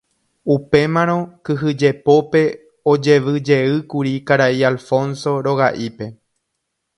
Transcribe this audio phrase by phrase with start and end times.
[0.53, 1.17] Upémarõ
[1.49, 2.41] kyhyjepópe
[2.93, 6.11] ojevyjeýkuri karai Alfonso roga'ípe.